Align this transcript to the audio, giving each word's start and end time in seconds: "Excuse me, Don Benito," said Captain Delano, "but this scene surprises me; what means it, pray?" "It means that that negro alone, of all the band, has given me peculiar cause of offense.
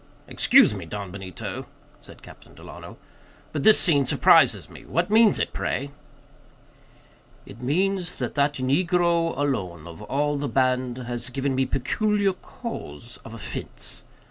"Excuse 0.27 0.73
me, 0.73 0.87
Don 0.87 1.11
Benito," 1.11 1.67
said 1.99 2.23
Captain 2.23 2.55
Delano, 2.55 2.97
"but 3.51 3.61
this 3.61 3.79
scene 3.79 4.03
surprises 4.03 4.67
me; 4.67 4.83
what 4.83 5.11
means 5.11 5.37
it, 5.37 5.53
pray?" 5.53 5.91
"It 7.45 7.61
means 7.61 8.15
that 8.15 8.33
that 8.33 8.55
negro 8.55 9.37
alone, 9.37 9.85
of 9.85 10.01
all 10.01 10.37
the 10.37 10.49
band, 10.49 10.97
has 10.97 11.29
given 11.29 11.53
me 11.53 11.67
peculiar 11.67 12.33
cause 12.33 13.19
of 13.23 13.35
offense. 13.35 14.01